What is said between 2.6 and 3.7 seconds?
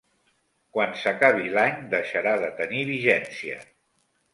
tenir vigència.